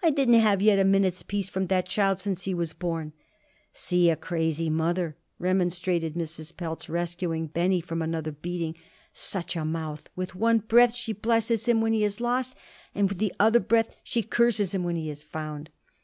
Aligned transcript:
I 0.00 0.10
didn't 0.10 0.38
have 0.38 0.62
yet 0.62 0.78
a 0.78 0.84
minute's 0.84 1.24
peace 1.24 1.48
from 1.48 1.66
that 1.66 1.88
child 1.88 2.20
since 2.20 2.44
he 2.44 2.54
was 2.54 2.72
born." 2.72 3.14
"See 3.72 4.10
a 4.10 4.14
crazy 4.14 4.70
mother!" 4.70 5.16
remonstrated 5.40 6.14
Mrs. 6.14 6.56
Pelz, 6.56 6.88
rescuing 6.88 7.48
Benny 7.48 7.80
from 7.80 8.00
another 8.00 8.30
beating. 8.30 8.76
"Such 9.12 9.56
a 9.56 9.64
mouth! 9.64 10.08
With 10.14 10.36
one 10.36 10.58
breath 10.58 10.94
she 10.94 11.12
blesses 11.12 11.66
him 11.66 11.80
when 11.80 11.94
he 11.94 12.04
is 12.04 12.20
lost, 12.20 12.56
and 12.94 13.08
with 13.08 13.18
the 13.18 13.32
other 13.40 13.58
breath 13.58 13.96
she 14.04 14.22
curses 14.22 14.72
him 14.72 14.84
when 14.84 14.94
he 14.94 15.10
is 15.10 15.24
found." 15.24 15.68